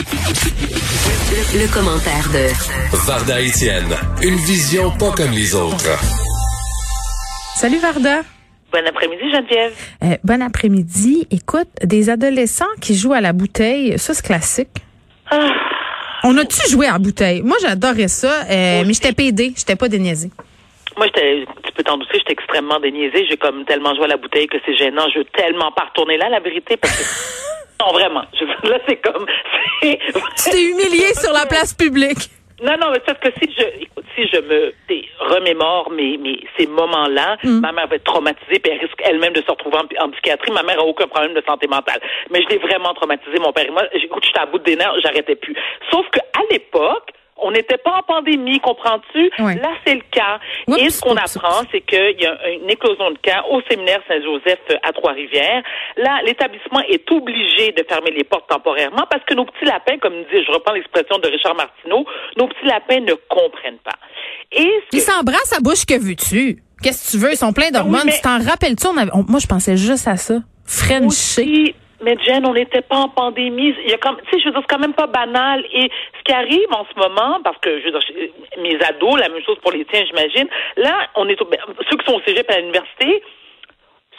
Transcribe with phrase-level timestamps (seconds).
[0.00, 2.48] Le, le commentaire de
[3.06, 5.98] Varda Etienne, une vision pas comme les autres.
[7.54, 8.22] Salut Varda.
[8.72, 9.74] Bon après-midi, Geneviève.
[10.02, 11.26] Euh, bon après-midi.
[11.30, 14.70] Écoute, des adolescents qui jouent à la bouteille, ça c'est classique.
[15.30, 15.50] Ah,
[16.24, 17.42] On a-tu joué à la bouteille?
[17.42, 20.30] Moi, j'adorais ça, euh, mais j'étais pédé, j'étais pas déniaisée.
[20.96, 23.26] moi, j'étais, tu peux t'en douter, j'étais extrêmement déniaisée.
[23.28, 25.04] J'ai comme tellement joué à la bouteille que c'est gênant.
[25.12, 27.02] Je veux tellement pas retourner là, la vérité, parce que...
[27.80, 28.22] non, vraiment.
[28.38, 29.26] Je- là, c'est comme...
[29.82, 29.98] c'est-
[30.44, 32.30] Tu t'es humilié sur la place publique.
[32.62, 34.74] Non, non, mais parce que si je, écoute, si je me
[35.34, 39.40] remémore mes, mes, ces moments-là, ma mère va être traumatisée puis elle risque elle-même de
[39.40, 40.52] se retrouver en, en psychiatrie.
[40.52, 42.00] Ma mère a aucun problème de santé mentale.
[42.30, 43.84] Mais je l'ai vraiment traumatisé, mon père et moi.
[43.94, 45.56] Écoute, j'étais à bout des nerfs, j'arrêtais plus.
[45.90, 47.10] Sauf que à l'époque,
[47.42, 49.30] on n'était pas en pandémie, comprends-tu?
[49.56, 50.38] Là, c'est le cas.
[50.66, 54.00] Oups, et ce qu'on apprend, c'est qu'il y a une éclosion de cas au séminaire
[54.08, 55.62] Saint-Joseph euh, à Trois-Rivières.
[55.96, 60.14] Là, l'établissement est obligé de fermer les portes temporairement parce que nos petits lapins, comme
[60.32, 62.04] dit, je reprends l'expression de Richard Martineau,
[62.36, 63.96] nos petits lapins ne comprennent pas.
[64.52, 66.62] Et ce Ils s'embrassent à bouche que veux-tu?
[66.82, 67.32] Qu'est-ce que tu veux?
[67.32, 68.00] Ils sont pleins d'hormones.
[68.00, 68.86] Oui, mais- Tu t'en rappelles-tu?
[68.86, 70.36] On avait- on- moi, je pensais juste à ça.
[70.66, 71.04] Frencher.
[71.06, 73.74] aussi, mais Jen, on n'était pas en pandémie.
[73.84, 75.64] Il y a comme, tu sais, je veux dire, c'est quand même pas banal.
[75.72, 79.28] Et ce qui arrive en ce moment, parce que je veux dire, mes ados, la
[79.28, 80.48] même chose pour les tiens, j'imagine.
[80.76, 81.58] Là, on est ben,
[81.90, 83.22] ceux qui sont au cégep à l'université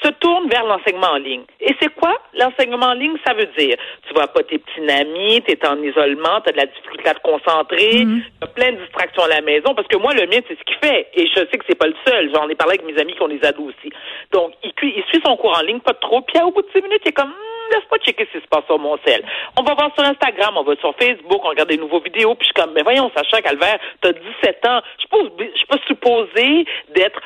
[0.04, 1.44] se tournent vers l'enseignement en ligne.
[1.60, 3.18] Et c'est quoi l'enseignement en ligne?
[3.26, 6.54] Ça veut dire, tu vois pas tes petits amis, tu es en isolement, tu as
[6.54, 9.88] de la difficulté à te concentrer, tu as plein de distractions à la maison, parce
[9.88, 11.08] que moi, le mien, c'est ce qu'il fait.
[11.14, 12.32] Et je sais que c'est pas le seul.
[12.34, 13.94] J'en ai parlé avec mes amis qui ont des ados aussi.
[14.32, 16.82] Donc, il, il suit son cours en ligne, pas trop, puis au bout de six
[16.82, 17.34] minutes, il est comme,
[17.72, 19.24] Hum, laisse-moi checker ce qui se passe sur mon sel.
[19.58, 22.48] On va voir sur Instagram, on va sur Facebook, on regarde des nouveaux vidéos, puis
[22.48, 25.66] je suis comme, mais voyons, Sacha Calvaire, t'as 17 ans, je suis pas, obli- je
[25.68, 27.20] pas supposée d'être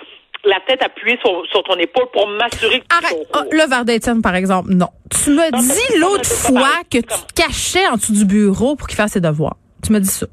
[0.44, 3.28] la tête appuyée sur, sur ton épaule pour m'assurer que tu Arrête.
[3.34, 3.52] Ah, cours.
[3.52, 4.90] le Étienne, par exemple, non.
[5.10, 8.26] Tu Non, c'est dit pas- l'autre pas fois que tu te cachais en dessous du
[8.26, 9.56] bureau pour qu'il fasse ses devoirs.
[9.84, 10.28] Tu m'as dit ça.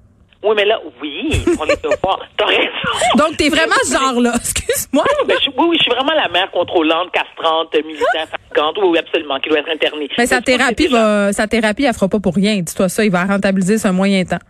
[0.44, 2.20] Oui, mais là, oui, on les devoirs.
[2.36, 3.16] T'as raison.
[3.16, 4.32] Donc, t'es vraiment ce genre-là.
[4.34, 5.04] Excuse-moi.
[5.28, 8.76] Oui, oui, je suis vraiment la mère contrôlante, castrante, militaire, fatigante.
[8.82, 10.08] Oui, oui, absolument, qui doit être internée.
[10.18, 12.60] Mais sa thérapie va, sa thérapie, elle fera pas pour rien.
[12.60, 14.40] Dis-toi ça, il va rentabiliser sur un moyen temps.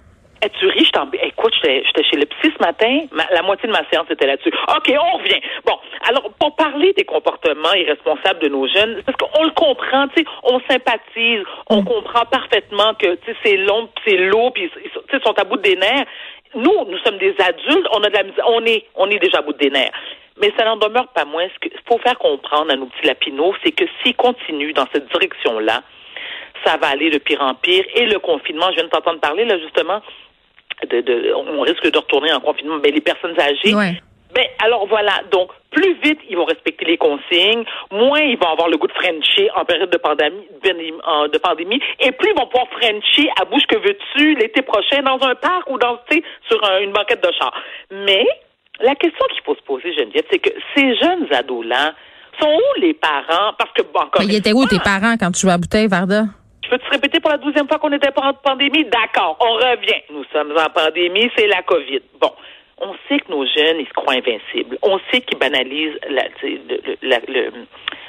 [0.44, 1.08] Eh, tu ris, je t'en...
[1.22, 3.00] Écoute, j'étais chez le psy ce matin.
[3.12, 4.52] Ma- la moitié de ma séance était là-dessus.
[4.76, 5.40] OK, on revient.
[5.64, 10.22] Bon, alors, pour parler des comportements irresponsables de nos jeunes, parce qu'on le comprend, tu
[10.22, 14.90] sais, on sympathise, on comprend parfaitement que, tu sais, c'est long, c'est lourd, puis ils
[14.90, 16.06] sont- tu sais, sont à bout des nerfs.
[16.54, 19.42] Nous, nous sommes des adultes, on a de la on est, on est déjà à
[19.42, 19.92] bout des nerfs.
[20.40, 21.46] Mais ça n'en demeure pas moins.
[21.54, 25.06] Ce qu'il faut faire comprendre à nos petits lapinots, c'est que s'ils continuent dans cette
[25.12, 25.82] direction-là,
[26.64, 27.84] ça va aller de pire en pire.
[27.94, 30.00] Et le confinement, je viens de t'entendre parler, là, justement,
[30.90, 33.74] de, de, on risque de retourner en confinement, mais les personnes âgées.
[33.74, 34.00] Ouais.
[34.34, 35.20] Ben, alors voilà.
[35.30, 38.92] Donc, plus vite ils vont respecter les consignes, moins ils vont avoir le goût de
[38.92, 43.64] Frencher en période de pandémie, de pandémie, et plus ils vont pouvoir Frencher à bouche
[43.68, 47.22] que veux-tu l'été prochain dans un parc ou dans, tu sais, sur un- une banquette
[47.22, 47.52] de char.
[47.90, 48.26] Mais,
[48.80, 51.92] la question qu'il faut se poser, Geneviève, c'est que ces jeunes ados-là,
[52.40, 53.52] sont où les parents?
[53.58, 55.58] Parce que, bon, encore Mais il une était où tes parents quand tu jouais à
[55.58, 56.24] bouteille, Varda?
[56.64, 58.84] je peux te répéter pour la douzième fois qu'on n'était pas en pandémie?
[58.84, 60.02] D'accord, on revient.
[60.10, 62.00] Nous sommes en pandémie, c'est la COVID.
[62.20, 62.32] Bon,
[62.78, 64.76] on sait que nos jeunes, ils se croient invincibles.
[64.82, 67.52] On sait qu'ils banalisent la, le- le- la, le-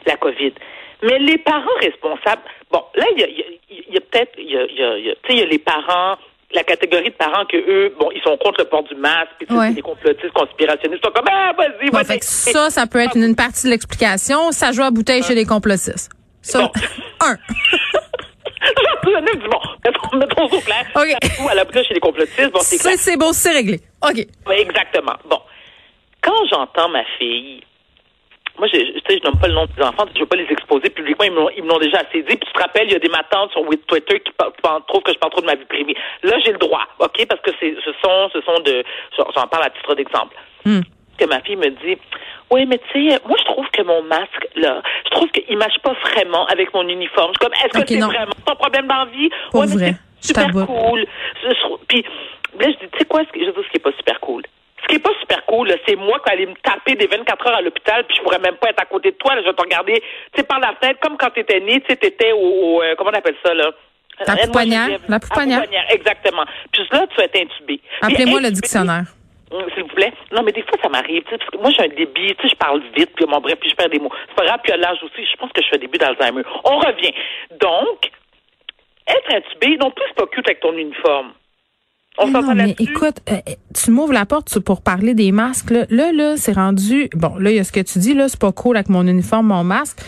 [0.05, 0.53] la COVID.
[1.03, 2.41] Mais les parents responsables,
[2.71, 4.65] bon, là, il y a, il y a- il y a peut-être, il y a,
[4.65, 6.15] il y a- il y a- tu sais, il y a les parents,
[6.53, 9.47] la catégorie de parents que eux, bon, ils sont contre le port du masque, puis
[9.47, 9.67] tu sais, Ouais.
[9.69, 12.19] c'est des complotistes conspirationnistes, ils sont comme, ah, vas-y, vas-y.
[12.21, 14.51] ça, ça peut être une, une partie de l'explication.
[14.51, 16.11] Ça joue à bouteille chez les complotistes.
[16.41, 16.71] Ça, Bon.
[17.25, 17.35] un.
[19.03, 20.85] J'en dit, bon, mettons, mettons au clair.
[20.95, 21.29] OK.
[21.37, 22.93] Joue à la bouteille chez les complotistes, bon, c'est clair.
[22.97, 23.79] C'est beau, c'est réglé.
[24.07, 24.25] OK.
[24.51, 25.13] Exactement.
[25.25, 25.39] Bon.
[26.21, 27.61] Quand j'entends ma fille,
[28.57, 30.89] moi, je, je- je nomme pas le nom des enfants, je veux pas les exposer
[30.91, 32.35] publiquement, ils me l'ont- déjà assez dit.
[32.37, 34.31] Puis tu te rappelles, il y a des matantes sur Twitter qui
[34.87, 35.95] trouvent que je parle trop de ma vie privée.
[36.21, 37.25] Là, j'ai le droit, OK?
[37.27, 38.83] Parce que ce sont, ce sont de,
[39.17, 40.35] j'en j'en parle à titre d'exemple.
[40.65, 40.81] Hmm.
[41.17, 41.97] Que ma fille me dit,
[42.53, 45.77] oui, mais tu sais, moi, je trouve que mon masque, là, je trouve qu'il matche
[45.83, 47.31] pas vraiment avec mon uniforme.
[47.33, 49.29] Je suis comme, est-ce que OK, c'est vraiment ton problème d'envie?
[49.53, 49.67] Ouais, mais
[50.21, 51.05] c'est super cool.
[51.43, 52.01] Je- je- Puis
[52.59, 54.43] là, je dis, tu sais quoi, je dire, ce qui est pas super cool?
[54.83, 57.55] Ce qui est pas super cool, c'est moi qui aller me taper des 24 heures
[57.57, 59.33] à l'hôpital, puis je pourrais même pas être à côté de toi.
[59.33, 60.01] Là, je vais te regarder, tu
[60.41, 63.11] sais, par la fenêtre, comme quand t'étais né, tu sais, t'étais au, au, euh, comment
[63.13, 63.71] on appelle ça, là?
[64.27, 65.85] La pouponnière, la pouponnière.
[65.89, 66.43] exactement.
[66.71, 67.79] Puis là, tu vas être intubé.
[68.01, 69.03] Appelez-moi le dictionnaire.
[69.53, 70.11] Hum, S'il vous plaît.
[70.31, 72.55] Non, mais des fois, ça m'arrive, parce que moi, j'ai un débit, tu sais, je
[72.55, 74.11] parle vite, puis mon bref, puis je perds des mots.
[74.27, 76.41] C'est pas grave, puis à l'âge aussi, je pense que je fais un début d'Alzheimer.
[76.63, 77.13] On revient.
[77.61, 78.09] Donc,
[79.07, 81.33] être intubé, non plus, c'est pas cute avec ton uniforme.
[82.17, 83.37] On Mais non, mais écoute, euh,
[83.73, 85.71] tu m'ouvres la porte pour parler des masques.
[85.71, 87.09] Là, là, là c'est rendu.
[87.13, 89.07] Bon, là, il y a ce que tu dis, là, c'est pas cool avec mon
[89.07, 89.99] uniforme, mon masque.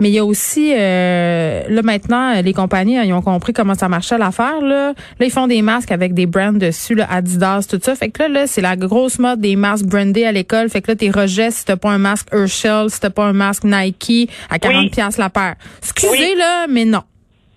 [0.00, 3.88] Mais il y a aussi, euh, là maintenant, les compagnies, ils ont compris comment ça
[3.88, 4.60] marchait l'affaire.
[4.60, 4.88] Là.
[4.92, 7.94] là, ils font des masques avec des brands dessus, là, Adidas, tout ça.
[7.94, 10.68] Fait que là, là c'est la grosse mode des masques brandés à l'école.
[10.70, 13.32] Fait que là, t'es rejets si t'as pas un masque Herschel, si t'as pas un
[13.32, 14.90] masque Nike à 40 Oui.
[14.90, 15.54] pièces la paire.
[15.82, 16.34] Excusez, Oui.
[16.38, 17.02] là, mais non.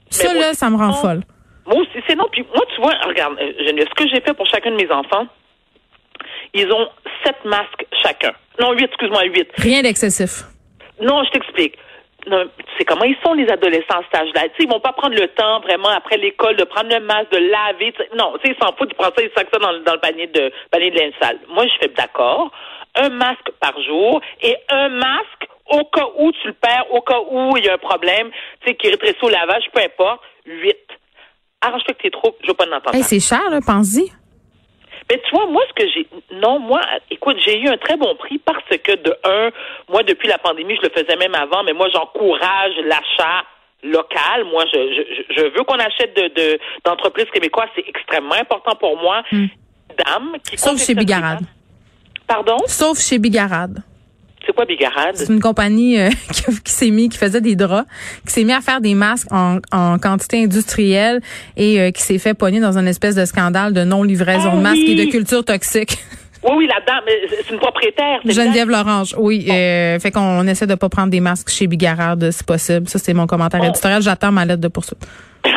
[0.10, 0.94] Ça, moi, là, ça me rend non.
[0.94, 1.22] folle.
[1.66, 2.26] Moi aussi, c'est non.
[2.32, 4.92] Puis moi, tu vois, regarde, euh, Geneviève, ce que j'ai fait pour chacun de mes
[4.92, 5.26] enfants,
[6.54, 6.88] ils ont
[7.24, 8.34] sept masques chacun.
[8.60, 9.48] Non, huit, excuse-moi, huit.
[9.56, 10.44] Rien d'excessif.
[11.02, 11.76] Non, je t'explique.
[12.78, 14.44] Sais comment ils sont les adolescents à cet âge-là?
[14.60, 17.94] Ils vont pas prendre le temps vraiment après l'école de prendre le masque, de laver.
[18.16, 20.28] Non, tu sais, ils s'en foutent, ils prennent ça, ils sacent ça dans, le- panier
[20.28, 21.14] de panier de linge.
[21.50, 22.52] Moi, je fais d'accord.
[22.96, 27.20] Un masque par jour et un masque au cas où tu le perds, au cas
[27.30, 28.30] où il y a un problème,
[28.62, 30.22] tu sais, qui rétrécit au lavage, peu importe.
[30.46, 30.78] Huit.
[31.62, 32.96] Arrange-toi avec tes troupes, je veux pas en entendre.
[32.96, 34.12] Hey, c'est cher, là, pense-y.
[35.10, 36.08] Mais tu vois, moi, ce que j'ai.
[36.32, 39.50] Non, moi, écoute, j'ai eu un très bon prix parce que, de un,
[39.90, 43.44] moi, depuis la pandémie, je le faisais même avant, mais moi, j'encourage l'achat
[43.84, 44.46] local.
[44.46, 44.80] Moi, je,
[45.30, 47.70] je, je veux qu'on achète de, de, d'entreprises québécoises.
[47.76, 49.24] C'est extrêmement important pour moi.
[49.32, 51.42] Dame qui Sauf chez Bigarade.
[52.28, 52.58] Pardon?
[52.66, 53.84] Sauf chez Bigarade.
[54.46, 55.16] C'est quoi Bigarade?
[55.16, 57.88] C'est une compagnie euh, qui, qui s'est mis, qui faisait des draps,
[58.28, 61.22] qui s'est mis à faire des masques en, en quantité industrielle
[61.56, 64.62] et euh, qui s'est fait pogner dans une espèce de scandale de non-livraison Ah de
[64.62, 65.98] masques et de culture toxique.
[66.46, 68.20] Oui, oui, dame, mais c'est une propriétaire.
[68.26, 69.48] Geneviève Lorange, oui.
[69.50, 72.90] euh, fait qu'on essaie de pas prendre des masques chez Bigarade si possible.
[72.90, 74.02] Ça, c'est mon commentaire éditorial.
[74.02, 75.00] J'attends ma lettre de poursuite.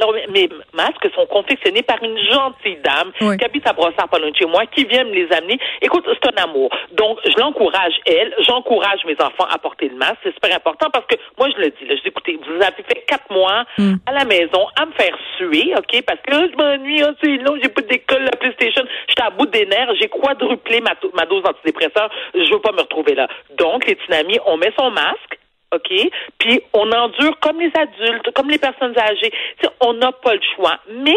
[0.00, 3.36] Alors, mes- masques sont confectionnés par une gentille dame Oui.
[3.36, 5.58] qui habite à Brossard, pas loin de chez moi, qui vient me les amener.
[5.82, 6.70] Écoute, c'est un amour.
[6.92, 8.34] Donc, je l'encourage, elle.
[8.40, 10.16] J'encourage mes enfants à porter le masque.
[10.22, 12.82] C'est super important parce que, moi, je le dis, là, je dis, écoutez, vous avez
[12.88, 13.94] fait quatre mois Hmm.
[14.06, 16.02] à la maison à me faire suer, OK?
[16.06, 18.84] Parce que là, je m'ennuie, ah, c'est long, j'ai pas d'école, la PlayStation.
[19.08, 19.92] J'étais à bout des nerfs.
[20.00, 22.10] J'ai quadruplé ma dose d'antidépresseur.
[22.34, 23.28] Je veux pas me retrouver là.
[23.58, 25.38] Donc, les tsunamis, on met son masque.
[25.74, 25.92] OK?
[26.38, 29.30] Puis on endure comme les adultes, comme les personnes âgées.
[29.30, 30.78] Tu sais, on n'a pas le choix.
[30.90, 31.16] Mais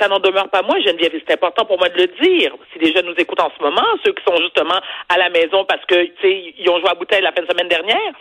[0.00, 2.52] ça n'en demeure pas moins, Geneviève, c'est important pour moi de le dire.
[2.72, 5.64] Si les jeunes nous écoutent en ce moment, ceux qui sont justement à la maison
[5.64, 8.12] parce que, tu sais, ils ont joué à bouteille la fin de semaine dernière,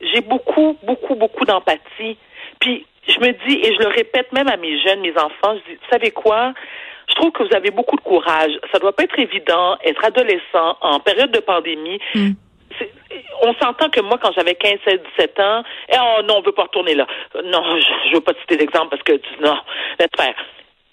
[0.00, 2.16] j'ai beaucoup, beaucoup, beaucoup d'empathie.
[2.60, 5.72] Puis je me dis, et je le répète même à mes jeunes, mes enfants, je
[5.72, 6.52] dis, vous savez quoi?
[7.08, 8.52] Je trouve que vous avez beaucoup de courage.
[8.70, 11.98] Ça doit pas être évident, être adolescent en période de pandémie.
[12.12, 12.20] C'est-
[13.42, 16.52] On s'entend que moi, quand j'avais 15, 16, 17 ans, eh, oh non, on veut
[16.52, 17.06] pas retourner là.
[17.44, 19.56] Non, je, veux pas te citer d'exemple parce que non,
[19.98, 20.34] laisse faire.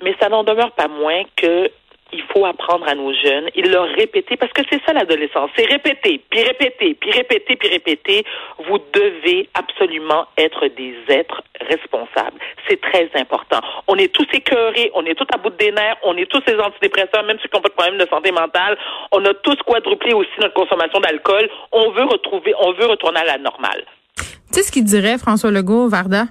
[0.01, 1.71] Mais ça n'en demeure pas moins que
[2.13, 5.66] il faut apprendre à nos jeunes et leur répéter parce que c'est ça l'adolescence, c'est
[5.66, 8.24] répéter, puis répéter, puis répéter, puis répéter.
[8.68, 12.40] Vous devez absolument être des êtres responsables.
[12.69, 13.60] C'est très important.
[13.88, 16.57] On est tous écœurés, on est tous à bout des nerfs, on est tous des
[16.60, 18.78] antidépresseurs, même ceux qui n'ont pas de problème de santé mentale.
[19.12, 21.50] On a tous quadruplé aussi notre consommation d'alcool.
[21.72, 23.84] On veut retrouver, on veut retourner à la normale.
[24.16, 26.25] Tu sais ce qu'il dirait, François Legault, Varda?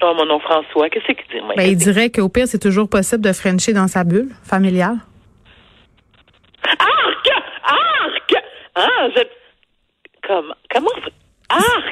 [0.00, 1.44] Oh mon nom François, qu'est-ce qu'il dit?
[1.56, 4.98] Ben, il dirait qu'au pire, c'est toujours possible de frencher dans sa bulle familiale.
[6.64, 7.28] Arc!
[7.64, 8.34] Arc!
[8.76, 9.22] Ah, je...
[10.26, 10.54] Comment?
[10.70, 10.90] Comment?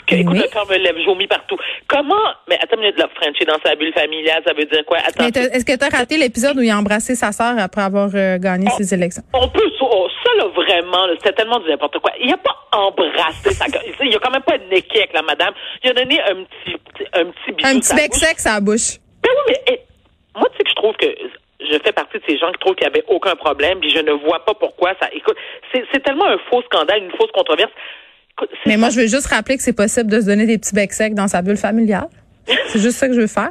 [0.09, 0.39] Écoute, Oui.
[0.43, 1.57] le corps me lève, vomis partout.
[1.89, 2.15] Comment?
[2.49, 4.99] Mais attends une minute, là, Frenchie dans sa bulle familiale, ça veut dire quoi?
[4.99, 5.27] Attends.
[5.27, 8.39] Est-ce que tu as raté l'épisode où il a embrassé sa sœur après avoir euh,
[8.39, 9.23] gagné ses élections?
[9.35, 12.13] On peut, oh, ça, là, vraiment, c'était tellement du n'importe quoi.
[12.23, 13.67] Il a pas embrassé sa,
[14.03, 15.55] il a quand même pas niqué avec la madame.
[15.83, 16.77] Il a donné un petit,
[17.13, 17.69] un petit bisou.
[17.77, 18.99] Un petit bec sec à la bouche.
[19.23, 19.81] Ben oui, mais
[20.37, 21.07] moi, tu sais que je trouve que
[21.59, 23.99] je fais partie de ces gens qui trouvent qu'il n'y avait aucun problème, puis je
[24.01, 25.09] ne vois pas pourquoi ça.
[25.13, 25.37] Écoute,
[25.73, 27.73] c'est tellement un faux scandale, une fausse controverse.
[28.67, 30.93] Mais moi, je veux juste rappeler que c'est possible de se donner des petits becs
[30.93, 32.09] secs dans sa bulle familiale.
[32.69, 33.51] C'est juste ça que je veux faire.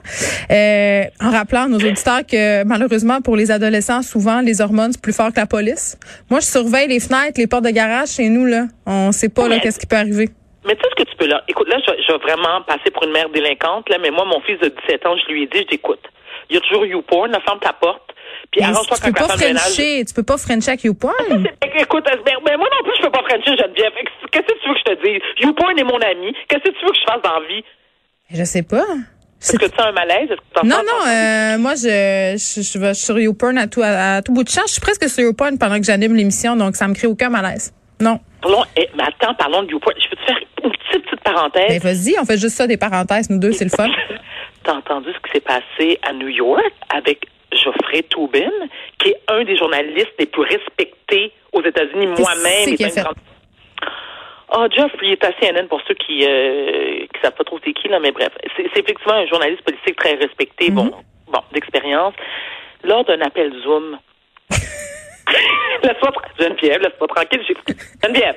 [0.52, 5.02] Euh, en rappelant à nos auditeurs que malheureusement pour les adolescents, souvent les hormones c'est
[5.02, 5.98] plus fort que la police.
[6.30, 8.68] Moi, je surveille les fenêtres, les portes de garage chez nous là.
[8.86, 10.30] On sait pas là qu'est-ce qui peut arriver.
[10.66, 11.44] Mais tu sais ce que tu peux là?
[11.48, 14.42] Écoute, là, je, je vais vraiment passer pour une mère délinquante, là, mais moi, mon
[14.42, 16.02] fils de 17 ans, je lui ai dit, je dis, écoute,
[16.50, 18.15] il y a toujours YouPorn, là, ferme ta porte,
[18.52, 21.48] puis Mais arrange-toi tu peux pas frencher, tu peux pas frencher avec YouPorn.
[21.78, 23.92] Écoute, mais, mais moi non plus, je peux pas Frencher Geneviève.
[24.32, 25.22] Qu'est-ce que tu veux que je te dise?
[25.42, 26.34] YouPorn est mon ami.
[26.48, 27.64] Qu'est-ce que tu veux que je fasse dans la vie?
[28.32, 28.86] Je sais pas.
[29.42, 30.30] Est-ce que tu as un malaise?
[30.30, 34.22] Que Non, non, euh, moi, je, je, je vais sur YouPorn à tout, à, à
[34.22, 34.62] tout bout de champ.
[34.66, 37.74] Je suis presque sur YouPorn pendant que j'anime l'émission, donc ça me crée aucun malaise.
[38.02, 38.20] Non.
[38.42, 39.96] Parlons, eh, mais attends, parlons de YouPorn.
[40.02, 41.68] Je peux te faire une petite, petite parenthèse?
[41.70, 43.88] Ben, vas-y, on fait juste ça, des parenthèses, nous deux, c'est le fun.
[44.64, 48.52] T'as entendu ce qui s'est passé à New York avec Geoffrey Toobin,
[49.00, 52.76] qui est un des journalistes les plus respectés aux États-Unis, moi-même.
[54.50, 57.74] Ah, Jeff, il est à CNN pour ceux qui euh, qui savent pas trop c'est
[57.74, 58.30] qui, là, mais bref.
[58.56, 60.92] C'est effectivement un journaliste politique très respecté, bon, Mhm.
[61.32, 62.14] bon, d'expérience.
[62.84, 63.98] Lors d'un appel Zoom,
[65.84, 67.42] laisse-moi Geneviève, laisse-moi tranquille.
[68.04, 68.36] Geneviève.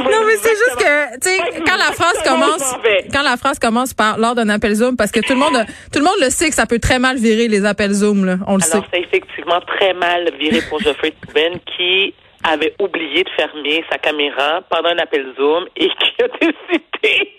[0.00, 2.74] Non, mais c'est juste que, tu sais, quand la phrase commence,
[3.12, 5.98] quand la phrase commence par lors d'un appel Zoom, parce que tout le monde, tout
[6.00, 8.36] le monde le sait que ça peut très mal virer les appels Zoom, là.
[8.46, 8.90] On le Alors, sait.
[8.92, 14.60] c'est effectivement très mal viré pour Geoffrey Tubin qui avait oublié de fermer sa caméra
[14.68, 17.32] pendant un appel Zoom et qui a décidé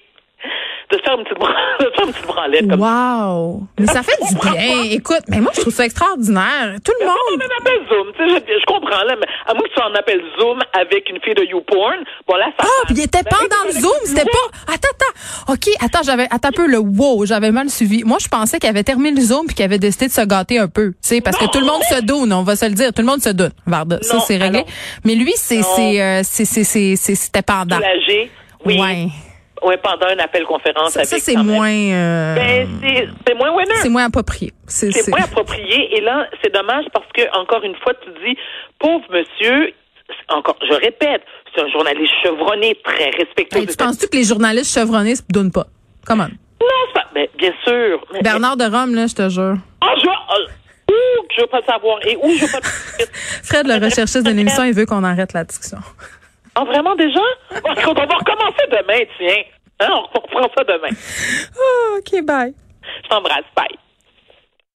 [0.92, 1.40] de faire une petite,
[1.80, 3.64] de faire une petite branlette comme Wow!
[3.80, 4.84] Mais ça fait du bien.
[4.92, 6.76] Écoute, mais moi, je trouve ça extraordinaire.
[6.84, 7.42] Tout le On monde.
[7.42, 10.60] un appel Zoom, je, je comprends, là, mais à moins que tu en appel Zoom
[10.80, 11.98] avec une fille de YouPorn,
[12.28, 14.74] bon, là, ça Ah, puis il était Ben, pendant le oui, Zoom, c'était pas.
[14.74, 15.54] Attends, attends.
[15.54, 18.04] OK, attends, j'avais attends un peu le wow, j'avais mal suivi.
[18.04, 20.60] Moi, je pensais qu'il avait terminé le Zoom puis qu'il avait décidé de se gâter
[20.60, 22.72] un peu, tu sais parce que tout le monde se donne, on va se le
[22.74, 23.52] dire, tout le monde se donne.
[23.66, 24.60] Varda, ça c'est réglé.
[24.60, 24.70] alors-
[25.04, 27.80] Mais lui, c'est euh, c'est c'est c'est c'est- c'était pendant.
[28.66, 28.80] Oui.
[28.80, 29.08] Ouais.
[29.64, 32.68] Ouais, pendant un appel conférence Ça, avec ça, c'est moins euh, Ben,
[33.26, 33.76] c'est, moins winner.
[33.82, 34.52] c'est moins approprié.
[34.68, 35.98] C'est moins approprié.
[35.98, 38.38] Et là, c'est dommage parce que, encore une fois, tu dis,
[38.80, 39.74] pauvre monsieur,
[40.30, 41.22] encore, je répète,
[41.56, 43.60] c'est un journaliste chevronné, très respecté.
[43.60, 45.68] Hey, tu penses-tu que les journalistes chevronnés se donnent pas?
[46.06, 48.06] Comment Non, c'est pas, ben, bien sûr.
[48.14, 49.56] Mais- Bernard de Rome là, je te jure.
[49.82, 50.06] Ah, je,
[51.28, 51.98] que je veux pas savoir.
[52.06, 52.60] Et où je veux pas
[53.44, 55.78] Fred, le recherchiste de l'émission, il veut qu'on arrête la discussion.
[56.56, 57.20] Ah, vraiment déjà?
[57.52, 59.44] On va recommencer demain, tiens.
[59.82, 60.90] Hein, on reprend ça demain.
[61.60, 62.54] Oh, OK, bye.
[63.04, 63.44] Je t'embrasse.
[63.56, 63.78] Bye.